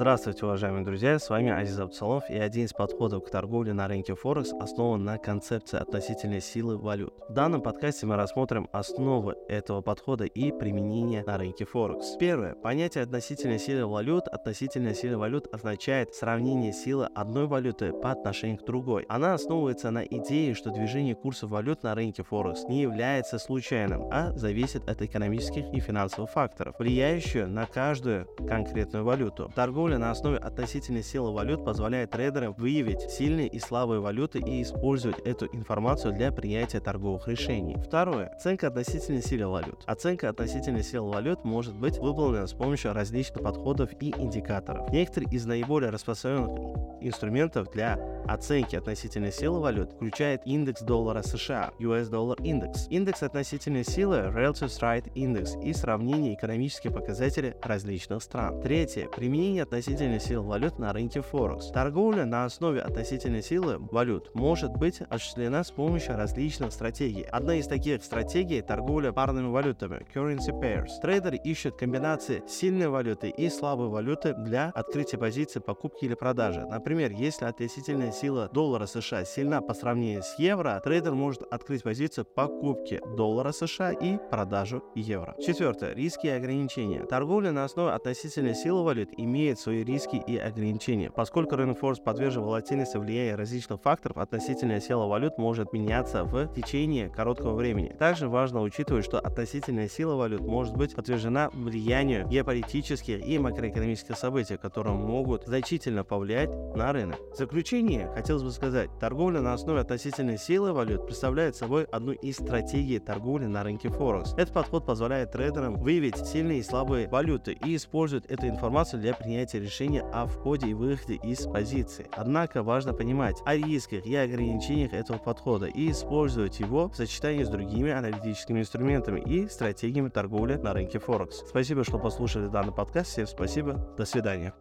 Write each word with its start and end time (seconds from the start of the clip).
Здравствуйте, 0.00 0.46
уважаемые 0.46 0.82
друзья, 0.82 1.18
с 1.18 1.28
вами 1.28 1.50
Азиз 1.50 1.78
Абдсалов 1.78 2.24
и 2.30 2.38
один 2.38 2.64
из 2.64 2.72
подходов 2.72 3.22
к 3.22 3.30
торговле 3.30 3.74
на 3.74 3.86
рынке 3.86 4.14
Форекс 4.14 4.50
основан 4.58 5.04
на 5.04 5.18
концепции 5.18 5.78
относительной 5.78 6.40
силы 6.40 6.78
валют. 6.78 7.12
В 7.28 7.34
данном 7.34 7.60
подкасте 7.60 8.06
мы 8.06 8.16
рассмотрим 8.16 8.66
основы 8.72 9.36
этого 9.46 9.82
подхода 9.82 10.24
и 10.24 10.52
применение 10.52 11.22
на 11.24 11.36
рынке 11.36 11.66
Форекс. 11.66 12.16
Первое. 12.18 12.54
Понятие 12.54 13.04
относительной 13.04 13.58
силы 13.58 13.84
валют. 13.84 14.26
Относительная 14.26 14.94
сила 14.94 15.18
валют 15.18 15.52
означает 15.52 16.14
сравнение 16.14 16.72
силы 16.72 17.10
одной 17.14 17.46
валюты 17.46 17.92
по 17.92 18.10
отношению 18.10 18.56
к 18.56 18.64
другой. 18.64 19.04
Она 19.10 19.34
основывается 19.34 19.90
на 19.90 20.02
идее, 20.02 20.54
что 20.54 20.70
движение 20.70 21.14
курсов 21.14 21.50
валют 21.50 21.82
на 21.82 21.94
рынке 21.94 22.22
Форекс 22.22 22.64
не 22.70 22.80
является 22.80 23.38
случайным, 23.38 24.08
а 24.10 24.32
зависит 24.32 24.88
от 24.88 25.02
экономических 25.02 25.70
и 25.74 25.78
финансовых 25.78 26.30
факторов, 26.30 26.76
влияющих 26.78 27.46
на 27.48 27.66
каждую 27.66 28.26
конкретную 28.48 29.04
валюту. 29.04 29.52
Торговля 29.54 29.89
Торговля 29.90 30.06
на 30.06 30.12
основе 30.12 30.36
относительной 30.36 31.02
силы 31.02 31.32
валют 31.32 31.64
позволяет 31.64 32.10
трейдерам 32.12 32.54
выявить 32.56 33.10
сильные 33.10 33.48
и 33.48 33.58
слабые 33.58 34.00
валюты 34.00 34.38
и 34.38 34.62
использовать 34.62 35.18
эту 35.26 35.46
информацию 35.46 36.12
для 36.12 36.30
принятия 36.30 36.78
торговых 36.78 37.26
решений. 37.26 37.76
Второе. 37.76 38.28
Оценка 38.28 38.68
относительной 38.68 39.20
силы 39.20 39.50
валют. 39.50 39.82
Оценка 39.86 40.28
относительной 40.28 40.84
силы 40.84 41.10
валют 41.10 41.42
может 41.42 41.74
быть 41.74 41.98
выполнена 41.98 42.46
с 42.46 42.52
помощью 42.52 42.92
различных 42.92 43.42
подходов 43.42 43.90
и 44.00 44.14
индикаторов. 44.16 44.88
Некоторые 44.92 45.34
из 45.34 45.44
наиболее 45.44 45.90
распространенных 45.90 46.78
инструментов 47.00 47.72
для 47.72 47.98
оценки 48.28 48.76
относительной 48.76 49.32
силы 49.32 49.58
валют 49.58 49.94
включает 49.94 50.42
индекс 50.44 50.82
доллара 50.82 51.22
США, 51.22 51.72
US 51.80 52.10
Dollar 52.10 52.36
Index, 52.36 52.88
индекс 52.90 53.24
относительной 53.24 53.84
силы 53.84 54.18
Relative 54.18 54.68
Strength 54.68 55.12
Index 55.14 55.60
и 55.64 55.72
сравнение 55.72 56.34
экономических 56.34 56.92
показателей 56.92 57.54
различных 57.62 58.22
стран. 58.22 58.60
Третье. 58.60 59.08
Применение 59.08 59.64
относительной 59.64 59.79
силы 59.82 60.46
валют 60.46 60.78
на 60.78 60.92
рынке 60.92 61.20
Форекс. 61.20 61.70
Торговля 61.70 62.24
на 62.24 62.44
основе 62.44 62.80
относительной 62.80 63.42
силы 63.42 63.78
валют 63.78 64.30
может 64.34 64.72
быть 64.72 65.00
осуществлена 65.08 65.64
с 65.64 65.70
помощью 65.70 66.16
различных 66.16 66.72
стратегий. 66.72 67.22
Одна 67.22 67.56
из 67.56 67.66
таких 67.66 68.02
стратегий– 68.02 68.60
торговля 68.62 69.12
парными 69.12 69.48
валютами– 69.48 70.06
currency 70.14 70.50
pairs. 70.50 71.00
Трейдеры 71.00 71.36
ищут 71.36 71.76
комбинации 71.76 72.42
сильной 72.48 72.88
валюты 72.88 73.28
и 73.30 73.48
слабой 73.48 73.88
валюты 73.88 74.34
для 74.34 74.70
открытия 74.74 75.18
позиции 75.18 75.60
покупки 75.60 76.04
или 76.04 76.14
продажи. 76.14 76.66
Например, 76.66 77.10
если 77.12 77.44
относительная 77.44 78.12
сила 78.12 78.50
доллара 78.52 78.86
США 78.86 79.24
сильна 79.24 79.60
по 79.60 79.74
сравнению 79.74 80.22
с 80.22 80.38
евро, 80.38 80.80
трейдер 80.82 81.14
может 81.14 81.42
открыть 81.50 81.82
позицию 81.82 82.24
покупки 82.24 83.00
доллара 83.16 83.52
США 83.52 83.92
и 83.92 84.18
продажу 84.30 84.82
евро. 84.94 85.36
Четвертое. 85.40 85.94
Риски 85.94 86.26
и 86.26 86.30
ограничения. 86.30 87.04
Торговля 87.06 87.52
на 87.52 87.64
основе 87.64 87.92
относительной 87.92 88.54
силы 88.54 88.82
валют 88.82 89.10
имеет 89.16 89.58
свои 89.58 89.69
риски 89.78 90.16
и 90.16 90.36
ограничения. 90.36 91.10
Поскольку 91.10 91.56
Форекс 91.56 92.00
подвержен 92.00 92.42
волатильности 92.42 92.96
влияния 92.96 93.34
различных 93.34 93.80
факторов, 93.80 94.18
относительная 94.18 94.80
сила 94.80 95.06
валют 95.06 95.38
может 95.38 95.72
меняться 95.72 96.24
в 96.24 96.52
течение 96.54 97.08
короткого 97.08 97.54
времени. 97.54 97.94
Также 97.98 98.28
важно 98.28 98.62
учитывать, 98.62 99.04
что 99.04 99.18
относительная 99.18 99.88
сила 99.88 100.14
валют 100.14 100.40
может 100.40 100.76
быть 100.76 100.94
подвержена 100.94 101.50
влиянию 101.52 102.26
геополитических 102.26 103.26
и 103.26 103.38
макроэкономических 103.38 104.16
событий, 104.16 104.56
которые 104.56 104.94
могут 104.94 105.46
значительно 105.46 106.04
повлиять 106.04 106.50
на 106.74 106.92
рынок. 106.92 107.18
В 107.32 107.36
заключение 107.36 108.10
хотелось 108.14 108.42
бы 108.42 108.50
сказать, 108.50 108.90
торговля 108.98 109.40
на 109.40 109.54
основе 109.54 109.80
относительной 109.80 110.38
силы 110.38 110.72
валют 110.72 111.06
представляет 111.06 111.56
собой 111.56 111.84
одну 111.84 112.12
из 112.12 112.36
стратегий 112.36 112.98
торговли 112.98 113.46
на 113.46 113.62
рынке 113.62 113.88
Форекс. 113.88 114.34
Этот 114.34 114.52
подход 114.52 114.84
позволяет 114.86 115.32
трейдерам 115.32 115.76
выявить 115.76 116.16
сильные 116.16 116.58
и 116.58 116.62
слабые 116.62 117.08
валюты 117.08 117.52
и 117.52 117.76
использовать 117.76 118.26
эту 118.26 118.48
информацию 118.48 119.00
для 119.00 119.14
принятия 119.14 119.59
решения 119.60 120.02
о 120.12 120.26
входе 120.26 120.68
и 120.68 120.74
выходе 120.74 121.14
из 121.22 121.46
позиции. 121.46 122.06
Однако 122.12 122.62
важно 122.62 122.92
понимать 122.92 123.36
о 123.44 123.56
рисках 123.56 124.06
и 124.06 124.14
ограничениях 124.14 124.92
этого 124.92 125.18
подхода 125.18 125.66
и 125.66 125.90
использовать 125.90 126.60
его 126.60 126.88
в 126.88 126.96
сочетании 126.96 127.44
с 127.44 127.48
другими 127.48 127.90
аналитическими 127.90 128.60
инструментами 128.60 129.20
и 129.20 129.48
стратегиями 129.48 130.08
торговли 130.08 130.54
на 130.54 130.72
рынке 130.72 130.98
Форекс. 130.98 131.44
Спасибо, 131.48 131.84
что 131.84 131.98
послушали 131.98 132.46
данный 132.46 132.72
подкаст. 132.72 133.10
Всем 133.10 133.26
спасибо. 133.26 133.74
До 133.96 134.04
свидания. 134.04 134.54